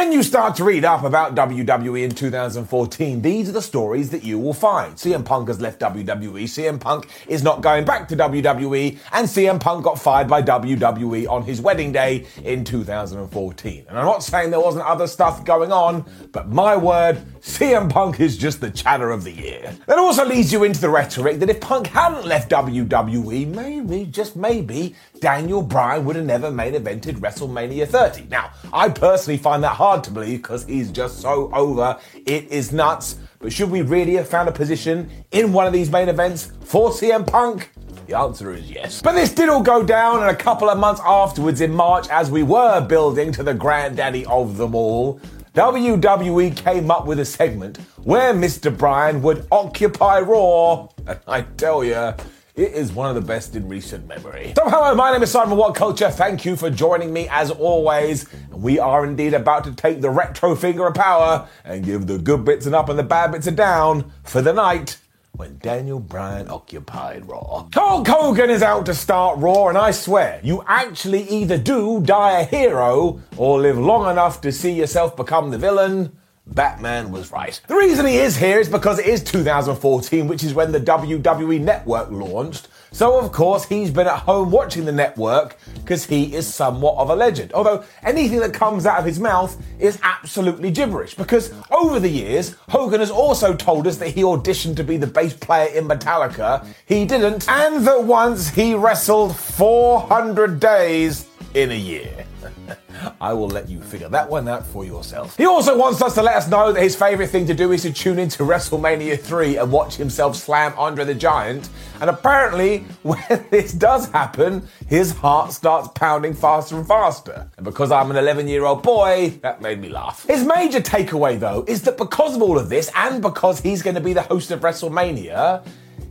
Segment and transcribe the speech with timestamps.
[0.00, 4.24] When you start to read up about WWE in 2014, these are the stories that
[4.24, 4.94] you will find.
[4.94, 9.60] CM Punk has left WWE, CM Punk is not going back to WWE, and CM
[9.60, 13.84] Punk got fired by WWE on his wedding day in 2014.
[13.90, 18.20] And I'm not saying there wasn't other stuff going on, but my word, CM Punk
[18.20, 19.76] is just the chatter of the year.
[19.86, 24.34] That also leads you into the rhetoric that if Punk hadn't left WWE, maybe, just
[24.34, 28.28] maybe, Daniel Bryan would have never main evented WrestleMania 30.
[28.30, 31.98] Now, I personally find that hard to believe because he's just so over.
[32.26, 33.16] It is nuts.
[33.38, 36.90] But should we really have found a position in one of these main events for
[36.90, 37.70] CM Punk?
[38.06, 39.00] The answer is yes.
[39.00, 42.30] But this did all go down, and a couple of months afterwards, in March, as
[42.30, 45.20] we were building to the granddaddy of them all,
[45.54, 48.76] WWE came up with a segment where Mr.
[48.76, 50.88] Bryan would occupy Raw.
[51.06, 52.14] And I tell you,
[52.60, 54.52] it is one of the best in recent memory.
[54.54, 56.10] So, hello, my name is Simon What Culture.
[56.10, 58.26] Thank you for joining me as always.
[58.52, 62.44] We are indeed about to take the retro finger of power and give the good
[62.44, 64.98] bits and up and the bad bits and down for the night
[65.32, 67.66] when Daniel Bryan occupied Raw.
[67.72, 72.40] Hulk Hogan is out to start Raw, and I swear, you actually either do die
[72.40, 76.14] a hero or live long enough to see yourself become the villain.
[76.46, 77.60] Batman was right.
[77.68, 81.60] The reason he is here is because it is 2014, which is when the WWE
[81.60, 82.68] Network launched.
[82.92, 87.08] So, of course, he's been at home watching the network because he is somewhat of
[87.08, 87.52] a legend.
[87.52, 92.56] Although anything that comes out of his mouth is absolutely gibberish because over the years,
[92.68, 96.66] Hogan has also told us that he auditioned to be the bass player in Metallica.
[96.86, 102.24] He didn't, and that once he wrestled 400 days in a year.
[103.20, 105.36] I will let you figure that one out for yourself.
[105.36, 107.82] He also wants us to let us know that his favourite thing to do is
[107.82, 111.68] to tune into WrestleMania 3 and watch himself slam Andre the Giant.
[112.00, 117.50] And apparently, when this does happen, his heart starts pounding faster and faster.
[117.56, 120.26] And because I'm an 11 year old boy, that made me laugh.
[120.26, 123.94] His major takeaway, though, is that because of all of this, and because he's going
[123.94, 125.64] to be the host of WrestleMania,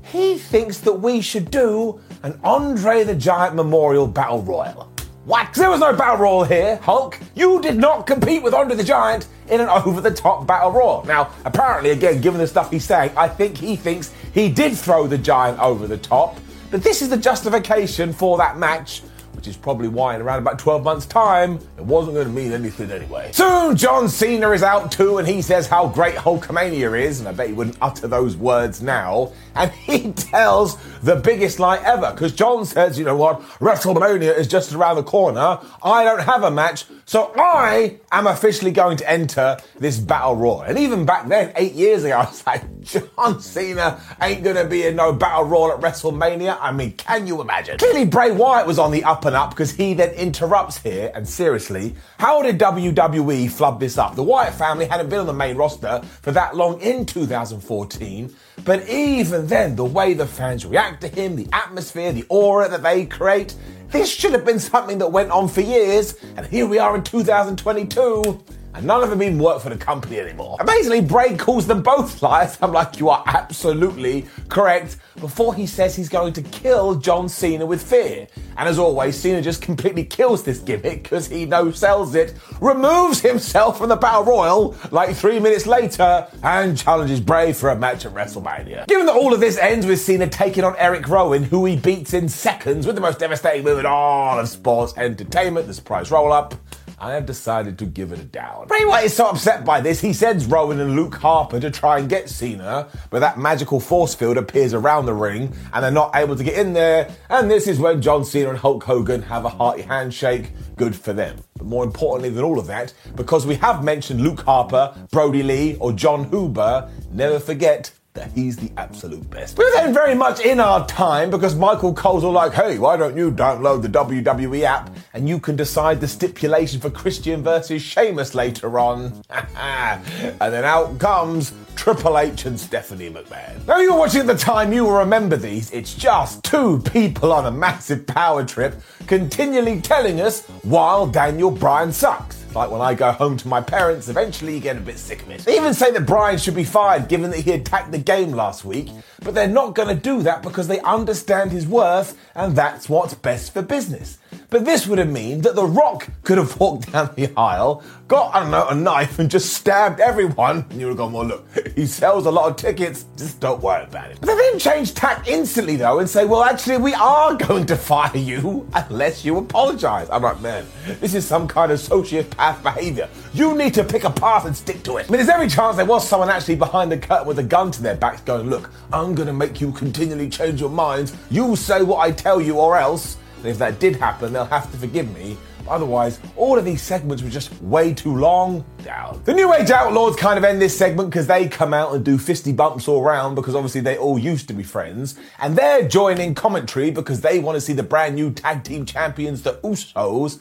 [0.03, 4.91] he thinks that we should do an Andre the Giant Memorial Battle Royal.
[5.29, 5.53] What?
[5.53, 7.19] There was no battle royal here, Hulk.
[7.35, 11.05] You did not compete with Andre the Giant in an over the top battle royal.
[11.05, 15.05] Now, apparently, again, given the stuff he's saying, I think he thinks he did throw
[15.05, 16.39] the Giant over the top.
[16.71, 19.03] But this is the justification for that match
[19.39, 22.51] which is probably why in around about 12 months' time, it wasn't going to mean
[22.51, 23.31] anything anyway.
[23.31, 27.31] Soon, John Cena is out too, and he says how great Hulkamania is, and I
[27.31, 29.31] bet he wouldn't utter those words now.
[29.55, 34.45] And he tells the biggest lie ever, because John says, you know what, WrestleMania is
[34.45, 35.57] just around the corner.
[35.81, 40.63] I don't have a match, so I am officially going to enter this battle royal.
[40.63, 44.85] And even back then, eight years ago, I was like, John Cena ain't to be
[44.85, 46.57] in no battle royal at WrestleMania.
[46.59, 47.77] I mean, can you imagine?
[47.77, 51.11] Clearly, Bray Wyatt was on the up and up because he then interrupts here.
[51.13, 54.15] And seriously, how did WWE flub this up?
[54.15, 58.35] The Wyatt family hadn't been on the main roster for that long in 2014.
[58.65, 62.83] But even then, the way the fans react to him, the atmosphere, the aura that
[62.83, 63.55] they create,
[63.89, 66.15] this should have been something that went on for years.
[66.35, 68.43] And here we are in 2022.
[68.73, 70.57] And none of them even work for the company anymore.
[70.59, 72.57] Amazingly, Bray calls them both liars.
[72.61, 74.97] I'm like, you are absolutely correct.
[75.19, 78.27] Before he says he's going to kill John Cena with fear.
[78.57, 83.21] And as always, Cena just completely kills this gimmick because he no sells it, removes
[83.21, 88.05] himself from the Battle Royal like three minutes later, and challenges Bray for a match
[88.05, 88.87] at WrestleMania.
[88.87, 92.13] Given that all of this ends with Cena taking on Eric Rowan, who he beats
[92.13, 96.31] in seconds with the most devastating move in all of sports entertainment, the surprise roll
[96.31, 96.53] up.
[97.01, 98.67] I have decided to give it a down.
[98.67, 101.99] Bray Wyatt is so upset by this, he sends Rowan and Luke Harper to try
[101.99, 106.15] and get Cena, but that magical force field appears around the ring and they're not
[106.15, 107.09] able to get in there.
[107.29, 110.51] And this is when John Cena and Hulk Hogan have a hearty handshake.
[110.75, 111.37] Good for them.
[111.55, 115.77] But more importantly than all of that, because we have mentioned Luke Harper, Brodie Lee,
[115.79, 119.57] or Jon Huber, never forget that he's the absolute best.
[119.57, 123.15] We're then very much in our time because Michael Cole's all like, hey, why don't
[123.15, 128.33] you download the WWE app and you can decide the stipulation for Christian versus Sheamus
[128.33, 129.21] later on?
[129.29, 133.65] and then out comes Triple H and Stephanie McMahon.
[133.67, 135.71] Now, you were watching at the time, you will remember these.
[135.71, 141.93] It's just two people on a massive power trip continually telling us while Daniel Bryan
[141.93, 142.38] sucks.
[142.55, 145.29] Like when I go home to my parents, eventually you get a bit sick of
[145.29, 145.41] it.
[145.41, 148.65] They even say that Bryan should be fired given that he attacked the game last
[148.65, 148.89] week,
[149.21, 153.13] but they're not going to do that because they understand his worth and that's what's
[153.13, 154.17] best for business.
[154.49, 158.33] But this would have mean that The Rock could have walked down the aisle, got,
[158.33, 160.65] I don't know, a knife and just stabbed everyone.
[160.69, 163.61] And you would have gone, well, look, he sells a lot of tickets, just don't
[163.61, 164.17] worry about it.
[164.19, 167.77] But they then change tack instantly, though, and say, well, actually, we are going to
[167.77, 170.09] fire you unless you apologize.
[170.09, 170.65] I'm like, man,
[170.99, 173.07] this is some kind of sociopath behavior.
[173.33, 175.05] You need to pick a path and stick to it.
[175.07, 177.71] I mean, there's every chance there was someone actually behind the curtain with a gun
[177.71, 181.15] to their back going, look, I'm going to make you continually change your minds.
[181.31, 183.15] You say what I tell you or else.
[183.37, 185.37] And if that did happen, they'll have to forgive me.
[185.67, 188.65] Otherwise, all of these segments were just way too long.
[188.83, 189.21] Down.
[189.25, 192.17] The New Age Outlaws kind of end this segment because they come out and do
[192.17, 195.15] fisty bumps all around because obviously they all used to be friends.
[195.39, 199.41] And they're joining commentary because they want to see the brand new tag team champions,
[199.41, 200.39] the Usos,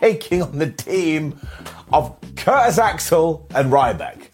[0.00, 1.38] taking on the team
[1.92, 4.27] of Curtis Axel and Ryback.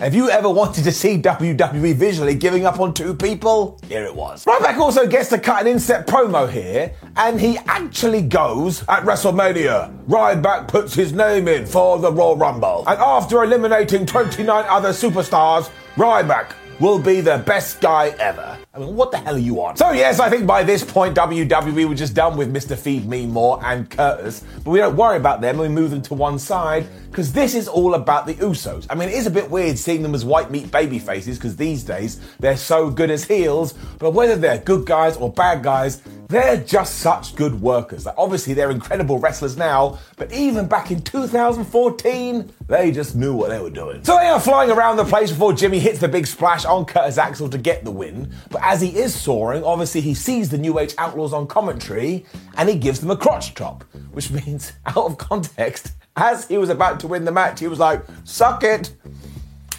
[0.00, 3.78] Have you ever wanted to see WWE visually giving up on two people?
[3.86, 4.46] Here it was.
[4.46, 9.94] Ryback also gets to cut an inset promo here, and he actually goes at WrestleMania.
[10.06, 12.82] Ryback puts his name in for the Royal Rumble.
[12.86, 18.58] And after eliminating 29 other superstars, Ryback will be the best guy ever.
[18.72, 19.76] I mean, what the hell are you on?
[19.76, 22.76] So, yes, I think by this point, WWE were just done with Mr.
[22.76, 26.00] Feed Me More and Curtis, but we don't worry about them and we move them
[26.02, 28.86] to one side because this is all about the Usos.
[28.88, 31.56] I mean, it is a bit weird seeing them as white meat baby faces because
[31.56, 36.02] these days they're so good as heels, but whether they're good guys or bad guys,
[36.30, 38.06] they're just such good workers.
[38.06, 43.50] Like, obviously, they're incredible wrestlers now, but even back in 2014, they just knew what
[43.50, 44.04] they were doing.
[44.04, 47.18] So they are flying around the place before Jimmy hits the big splash on Curtis
[47.18, 48.32] Axel to get the win.
[48.48, 52.24] But as he is soaring, obviously he sees the New Age Outlaws on commentary
[52.56, 56.70] and he gives them a crotch chop, which means, out of context, as he was
[56.70, 58.94] about to win the match, he was like, suck it.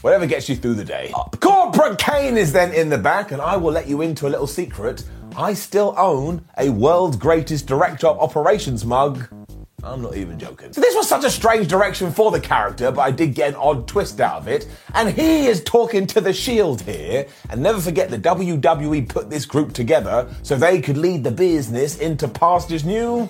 [0.01, 1.13] Whatever gets you through the day.
[1.39, 4.47] Corporate Kane is then in the back, and I will let you into a little
[4.47, 5.03] secret.
[5.35, 9.27] I still own a world's greatest director of operations mug.
[9.83, 10.73] I'm not even joking.
[10.73, 13.55] So this was such a strange direction for the character, but I did get an
[13.55, 14.67] odd twist out of it.
[14.93, 17.25] And he is talking to the Shield here.
[17.49, 21.97] And never forget the WWE put this group together so they could lead the business
[21.97, 23.27] into pastures new.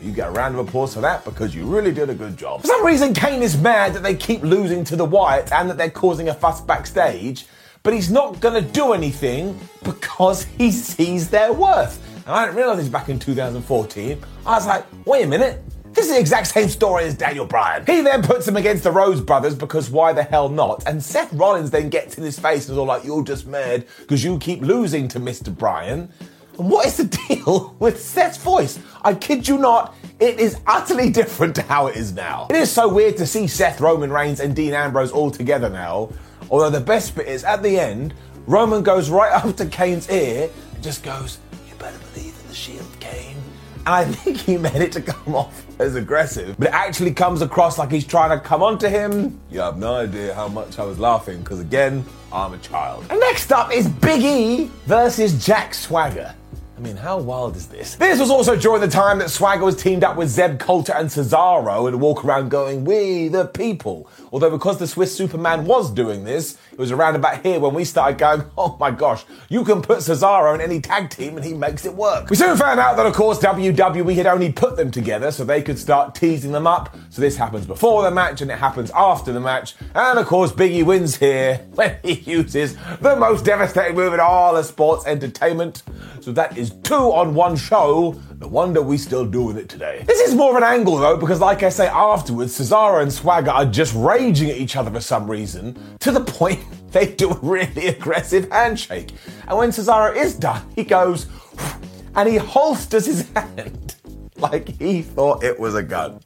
[0.00, 2.62] You get a round of applause for that because you really did a good job.
[2.62, 5.78] For some reason, Kane is mad that they keep losing to the Wyatts and that
[5.78, 7.46] they're causing a fuss backstage,
[7.82, 12.00] but he's not going to do anything because he sees their worth.
[12.26, 14.18] And I didn't realize this back in 2014.
[14.46, 15.62] I was like, wait a minute.
[15.92, 17.84] This is the exact same story as Daniel Bryan.
[17.84, 20.86] He then puts him against the Rhodes brothers because why the hell not?
[20.86, 23.86] And Seth Rollins then gets in his face and is all like, you're just mad
[23.98, 25.54] because you keep losing to Mr.
[25.54, 26.10] Bryan.
[26.58, 28.78] And what is the deal with Seth's voice?
[29.02, 32.46] I kid you not, it is utterly different to how it is now.
[32.48, 36.10] It is so weird to see Seth, Roman Reigns, and Dean Ambrose all together now.
[36.52, 38.12] Although the best bit is at the end,
[38.46, 42.54] Roman goes right up to Kane's ear and just goes, You better believe in the
[42.54, 43.38] shield, Kane.
[43.86, 47.40] And I think he meant it to come off as aggressive, but it actually comes
[47.40, 49.40] across like he's trying to come onto him.
[49.50, 53.06] You have no idea how much I was laughing, because again, I'm a child.
[53.08, 56.34] And next up is Big E versus Jack Swagger.
[56.76, 57.94] I mean, how wild is this?
[57.94, 61.08] This was also during the time that Swagger was teamed up with Zeb Colter and
[61.08, 64.08] Cesaro and walk around going, We the people.
[64.32, 67.84] Although, because the Swiss Superman was doing this, it was around about here when we
[67.84, 71.52] started going, Oh my gosh, you can put Cesaro in any tag team and he
[71.52, 72.30] makes it work.
[72.30, 75.60] We soon found out that, of course, WWE had only put them together so they
[75.60, 76.96] could start teasing them up.
[77.10, 79.74] So this happens before the match and it happens after the match.
[79.94, 84.56] And of course, Biggie wins here when he uses the most devastating move in all
[84.56, 85.82] of sports entertainment.
[86.22, 88.18] So that is two on one show.
[88.42, 90.02] No wonder we still doing it today.
[90.04, 93.52] This is more of an angle though, because like I say, afterwards, Cesaro and Swagger
[93.52, 96.58] are just raging at each other for some reason, to the point
[96.90, 99.12] they do a really aggressive handshake.
[99.46, 101.28] And when Cesaro is done, he goes
[102.16, 103.94] and he holsters his hand
[104.38, 106.18] like he thought it was a gun.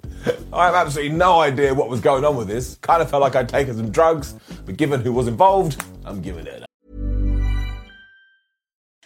[0.54, 2.76] I have absolutely no idea what was going on with this.
[2.76, 6.46] Kind of felt like I'd taken some drugs, but given who was involved, I'm giving
[6.46, 6.65] it.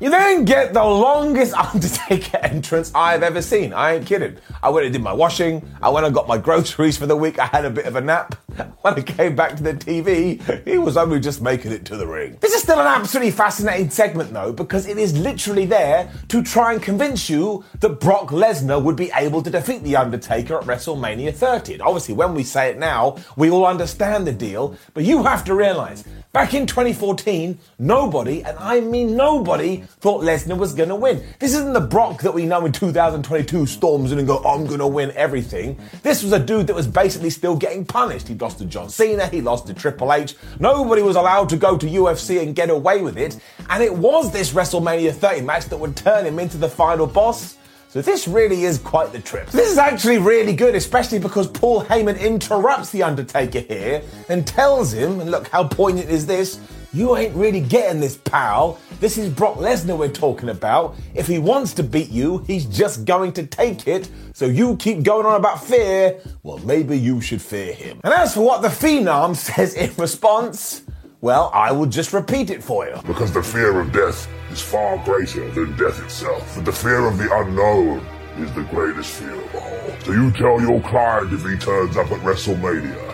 [0.00, 3.72] You then get the longest Undertaker entrance I've ever seen.
[3.72, 4.36] I ain't kidding.
[4.62, 5.68] I went and did my washing.
[5.80, 7.38] I went and got my groceries for the week.
[7.38, 8.34] I had a bit of a nap.
[8.82, 12.06] When I came back to the TV, he was only just making it to the
[12.06, 12.36] ring.
[12.40, 16.72] This is still an absolutely fascinating segment though, because it is literally there to try
[16.72, 21.32] and convince you that Brock Lesnar would be able to defeat The Undertaker at WrestleMania
[21.32, 21.74] 30.
[21.74, 25.44] And obviously, when we say it now, we all understand the deal, but you have
[25.44, 31.22] to realize Back in 2014, nobody, and I mean nobody, thought Lesnar was gonna win.
[31.38, 34.88] This isn't the Brock that we know in 2022 storms in and go, I'm gonna
[34.88, 35.78] win everything.
[36.02, 38.28] This was a dude that was basically still getting punished.
[38.28, 40.34] He lost to John Cena, he lost to Triple H.
[40.58, 43.38] Nobody was allowed to go to UFC and get away with it.
[43.70, 47.56] And it was this WrestleMania 30 match that would turn him into the final boss.
[47.88, 49.48] So this really is quite the trip.
[49.50, 54.92] This is actually really good, especially because Paul Heyman interrupts The Undertaker here and tells
[54.92, 56.58] him, and look how poignant is this,
[56.92, 58.78] you ain't really getting this, pal.
[59.00, 60.94] This is Brock Lesnar we're talking about.
[61.14, 64.10] If he wants to beat you, he's just going to take it.
[64.34, 68.00] So you keep going on about fear, well, maybe you should fear him.
[68.04, 70.82] And as for what the Phenom says in response,
[71.22, 73.00] well, I will just repeat it for you.
[73.06, 76.56] Because the fear of death is far greater than death itself.
[76.56, 78.04] But the fear of the unknown
[78.38, 80.00] is the greatest fear of all.
[80.04, 83.11] So you tell your client if he turns up at WrestleMania,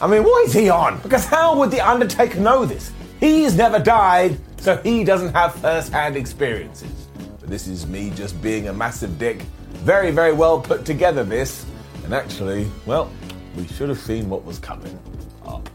[0.00, 1.00] I mean, what is he on?
[1.00, 2.92] Because how would The Undertaker know this?
[3.18, 7.08] He's never died, so he doesn't have first hand experiences.
[7.40, 9.40] But this is me just being a massive dick.
[9.84, 11.64] Very, very well put together, this.
[12.04, 13.10] And actually, well,
[13.56, 14.98] we should have seen what was coming.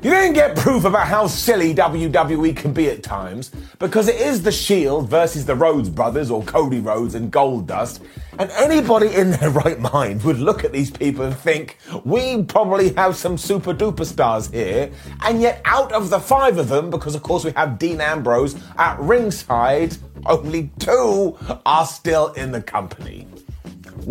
[0.04, 4.42] You didn't get proof about how silly WWE can be at times because it is
[4.42, 8.00] the Shield versus the Rhodes brothers or Cody Rhodes and Goldust.
[8.40, 12.94] And anybody in their right mind would look at these people and think, we probably
[12.94, 14.92] have some super duper stars here.
[15.24, 18.56] And yet, out of the five of them, because of course we have Dean Ambrose
[18.80, 23.28] at ringside, only two are still in the company.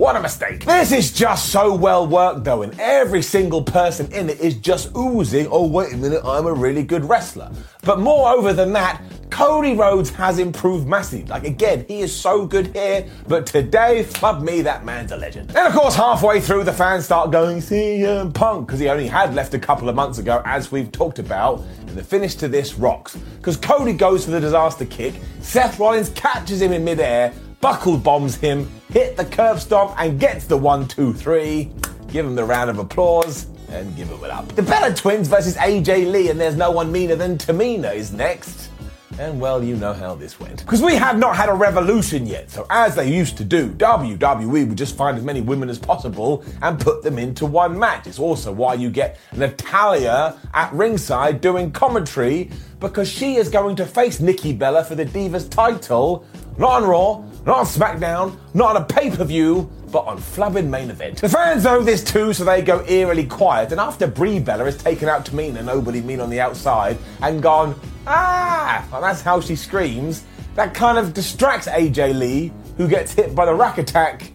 [0.00, 0.64] What a mistake.
[0.64, 4.96] This is just so well worked though, and every single person in it is just
[4.96, 7.52] oozing, oh, wait a minute, I'm a really good wrestler.
[7.82, 11.26] But moreover than that, Cody Rhodes has improved massively.
[11.26, 15.50] Like, again, he is so good here, but today, flub me, that man's a legend.
[15.50, 19.34] And of course, halfway through, the fans start going, CM Punk, because he only had
[19.34, 21.60] left a couple of months ago, as we've talked about.
[21.80, 23.18] And the finish to this rocks.
[23.36, 28.36] Because Cody goes for the disaster kick, Seth Rollins catches him in midair, buckle bombs
[28.36, 31.70] him, hit the curb stomp, and gets the one, two, three.
[32.08, 34.48] Give him the round of applause and give him it up.
[34.48, 38.70] The Bella Twins versus AJ Lee, and there's no one meaner than Tamina is next.
[39.18, 40.60] And well, you know how this went.
[40.60, 44.68] Because we have not had a revolution yet, so as they used to do, WWE
[44.68, 48.06] would just find as many women as possible and put them into one match.
[48.06, 53.84] It's also why you get Natalya at ringside doing commentary, because she is going to
[53.84, 56.24] face Nikki Bella for the Divas title,
[56.56, 60.68] not on Raw, not on SmackDown, not on a pay per view, but on flubbing
[60.68, 61.20] main event.
[61.20, 63.72] The fans know this too, so they go eerily quiet.
[63.72, 67.78] And after Brie Bella has taken out Tamina, nobody mean on the outside, and gone,
[68.06, 73.34] ah, and that's how she screams, that kind of distracts AJ Lee, who gets hit
[73.34, 74.32] by the rack attack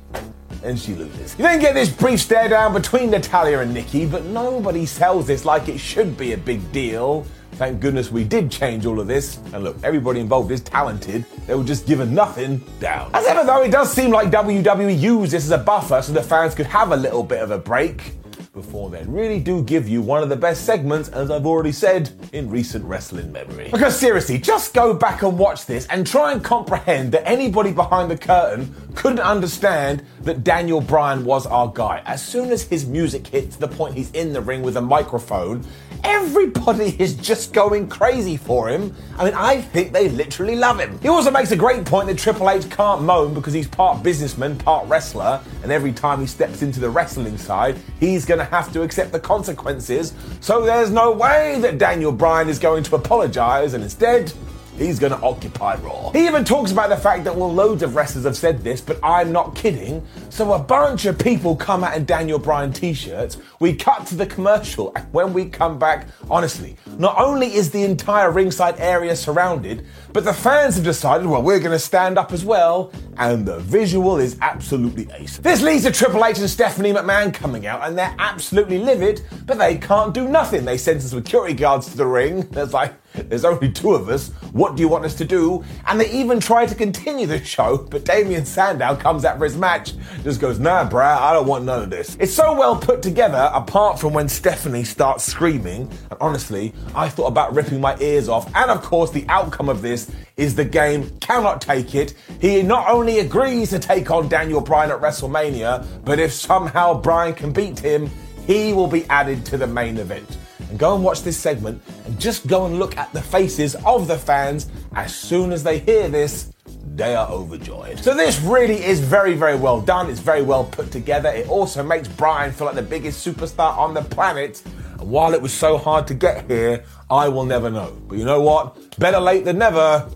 [0.65, 1.37] and she loses.
[1.37, 5.45] You then get this brief stare down between Natalya and Nikki, but nobody sells this
[5.45, 7.25] like it should be a big deal.
[7.55, 9.37] Thank goodness we did change all of this.
[9.53, 11.23] And look, everybody involved is talented.
[11.47, 13.11] They were just given nothing down.
[13.13, 16.21] As ever, though, it does seem like WWE used this as a buffer so the
[16.21, 18.15] fans could have a little bit of a break
[18.55, 22.09] before they really do give you one of the best segments, as I've already said,
[22.31, 23.69] in recent wrestling memory.
[23.71, 28.09] Because seriously, just go back and watch this and try and comprehend that anybody behind
[28.09, 32.01] the curtain couldn't understand that Daniel Bryan was our guy.
[32.05, 34.81] As soon as his music hits to the point he's in the ring with a
[34.81, 35.63] microphone,
[36.03, 38.93] everybody is just going crazy for him.
[39.17, 40.99] I mean, I think they literally love him.
[40.99, 44.57] He also makes a great point that Triple H can't moan because he's part businessman,
[44.57, 48.73] part wrestler, and every time he steps into the wrestling side, he's going to have
[48.73, 50.13] to accept the consequences.
[50.41, 54.33] So there's no way that Daniel Bryan is going to apologize, and instead,
[54.77, 56.11] He's going to occupy Raw.
[56.11, 58.99] He even talks about the fact that, well, loads of wrestlers have said this, but
[59.01, 60.05] I'm not kidding.
[60.29, 63.37] So a bunch of people come out in Daniel Bryan t shirts.
[63.59, 67.83] We cut to the commercial, and when we come back, honestly, not only is the
[67.83, 72.33] entire ringside area surrounded, but the fans have decided, well, we're going to stand up
[72.33, 75.37] as well, and the visual is absolutely ace.
[75.37, 79.57] This leads to Triple H and Stephanie McMahon coming out, and they're absolutely livid, but
[79.57, 80.65] they can't do nothing.
[80.65, 82.41] They send some security guards to the ring.
[82.51, 82.93] There's like,
[83.29, 84.29] there's only two of us.
[84.51, 85.63] What do you want us to do?
[85.87, 89.57] And they even try to continue the show, but Damien Sandow comes out for his
[89.57, 92.17] match, just goes, nah, bruh, I don't want none of this.
[92.19, 95.89] It's so well put together, apart from when Stephanie starts screaming.
[96.09, 98.53] And honestly, I thought about ripping my ears off.
[98.55, 102.13] And of course, the outcome of this is the game cannot take it.
[102.39, 107.33] He not only agrees to take on Daniel Bryan at WrestleMania, but if somehow Bryan
[107.33, 108.09] can beat him,
[108.45, 110.37] he will be added to the main event
[110.69, 114.07] and go and watch this segment and just go and look at the faces of
[114.07, 116.53] the fans as soon as they hear this.
[116.95, 117.99] They are overjoyed.
[117.99, 120.09] So, this really is very, very well done.
[120.09, 121.29] It's very well put together.
[121.29, 124.61] It also makes Bryan feel like the biggest superstar on the planet.
[124.99, 127.91] And while it was so hard to get here, I will never know.
[128.07, 128.97] But you know what?
[128.97, 130.09] Better late than never,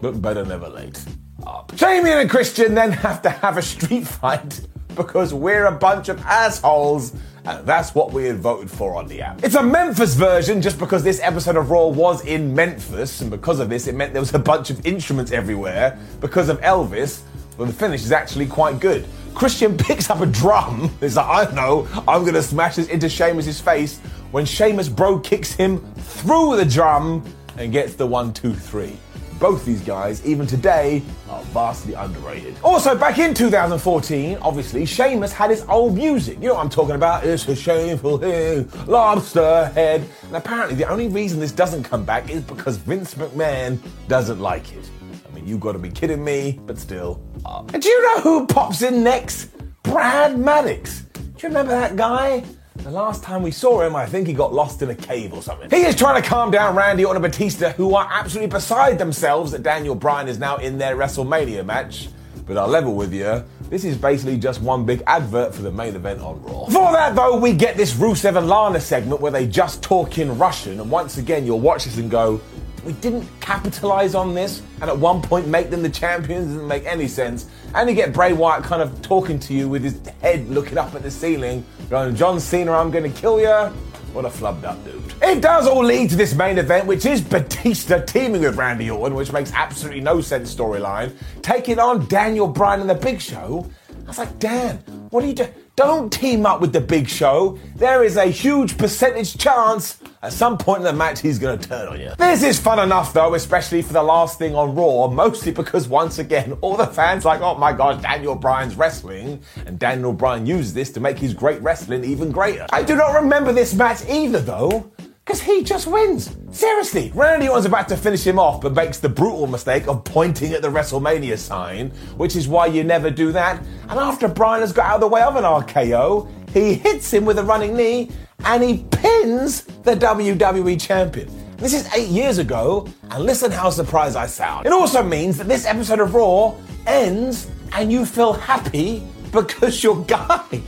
[0.00, 1.02] but better never late.
[1.46, 1.74] Up.
[1.76, 4.60] Damien and Christian then have to have a street fight
[4.96, 7.12] because we're a bunch of assholes
[7.46, 9.42] and that's what we had voted for on the app.
[9.44, 13.60] It's a Memphis version just because this episode of Raw was in Memphis, and because
[13.60, 15.96] of this, it meant there was a bunch of instruments everywhere.
[16.20, 17.22] Because of Elvis,
[17.56, 19.06] well, the finish is actually quite good.
[19.34, 20.90] Christian picks up a drum.
[20.98, 23.98] He's like, I know, I'm gonna smash this into Sheamus' face.
[24.32, 27.22] When Sheamus Brogue kicks him through the drum
[27.56, 28.98] and gets the one, two, three
[29.38, 32.56] both these guys, even today, are vastly underrated.
[32.62, 36.38] Also, back in 2014, obviously, Sheamus had his old music.
[36.40, 37.24] You know what I'm talking about?
[37.24, 40.08] It's a shameful thing, lobster head.
[40.24, 44.72] And apparently, the only reason this doesn't come back is because Vince McMahon doesn't like
[44.72, 44.90] it.
[45.28, 47.22] I mean, you gotta be kidding me, but still.
[47.44, 47.64] Uh.
[47.72, 49.50] And do you know who pops in next?
[49.82, 51.02] Brad Maddox.
[51.12, 52.42] Do you remember that guy?
[52.78, 55.42] The last time we saw him, I think he got lost in a cave or
[55.42, 55.68] something.
[55.70, 59.50] He is trying to calm down Randy Orton and Batista, who are absolutely beside themselves
[59.52, 62.08] that Daniel Bryan is now in their WrestleMania match.
[62.46, 65.96] But I'll level with you, this is basically just one big advert for the main
[65.96, 66.66] event on Raw.
[66.66, 70.38] For that, though, we get this Rusev and Lana segment where they just talk in
[70.38, 72.40] Russian, and once again, you'll watch this and go,
[72.86, 76.86] we didn't capitalize on this and at one point make them the champions doesn't make
[76.86, 77.48] any sense.
[77.74, 80.94] And you get Bray Wyatt kind of talking to you with his head looking up
[80.94, 83.72] at the ceiling, going, John Cena, I'm gonna kill you.
[84.12, 85.02] What a flubbed up dude.
[85.20, 89.14] It does all lead to this main event, which is Batista teaming with Randy Orton,
[89.14, 93.68] which makes absolutely no sense storyline, taking on Daniel Bryan and the Big Show.
[93.90, 94.76] I was like, Dan,
[95.10, 95.52] what are you doing?
[95.76, 97.58] Don't team up with the Big Show.
[97.74, 101.68] There is a huge percentage chance at some point in the match he's going to
[101.68, 102.12] turn on you.
[102.16, 106.18] This is fun enough though, especially for the last thing on Raw, mostly because once
[106.18, 110.72] again, all the fans like, oh my gosh, Daniel Bryan's wrestling, and Daniel Bryan uses
[110.72, 112.66] this to make his great wrestling even greater.
[112.72, 114.90] I do not remember this match either though.
[115.26, 116.36] Because he just wins.
[116.52, 120.52] Seriously, Randy Orton's about to finish him off, but makes the brutal mistake of pointing
[120.52, 123.60] at the WrestleMania sign, which is why you never do that.
[123.88, 127.24] And after Bryan has got out of the way of an RKO, he hits him
[127.24, 128.12] with a running knee
[128.44, 131.28] and he pins the WWE champion.
[131.56, 134.64] This is eight years ago, and listen how surprised I sound.
[134.64, 136.54] It also means that this episode of Raw
[136.86, 140.60] ends and you feel happy because your guy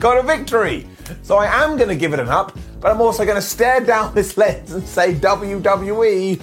[0.00, 0.88] got a victory.
[1.22, 3.80] So I am going to give it an up, but I'm also going to stare
[3.80, 6.40] down this lens and say WWE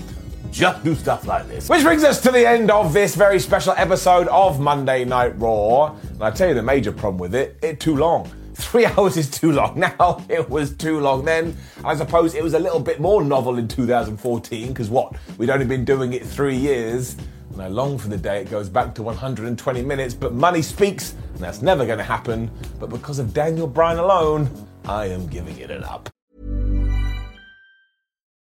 [0.51, 1.69] just do stuff like this.
[1.69, 5.95] Which brings us to the end of this very special episode of Monday Night Raw.
[5.95, 8.31] And I tell you the major problem with it, it too long.
[8.55, 10.25] Three hours is too long now.
[10.29, 11.55] It was too long then.
[11.83, 15.15] I suppose it was a little bit more novel in 2014 because what?
[15.37, 17.17] We'd only been doing it three years.
[17.51, 21.13] And I long for the day it goes back to 120 minutes, but money speaks,
[21.33, 22.51] and that's never going to happen.
[22.79, 24.49] But because of Daniel Bryan alone,
[24.85, 26.09] I am giving it an up.